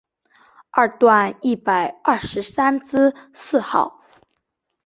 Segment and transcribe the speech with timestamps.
[0.71, 4.01] 二段一百二十三之四号